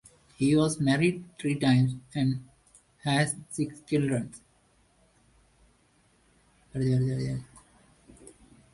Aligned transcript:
He 0.35 0.55
was 0.57 0.79
married 0.79 1.25
three 1.39 1.53
times 1.59 1.93
and 2.15 2.49
has 3.03 3.35
six 3.51 3.81
children. 3.81 4.33